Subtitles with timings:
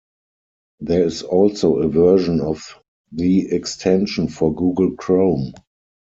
[0.79, 2.59] There is also a version of
[3.11, 5.53] the extension for Google Chrome.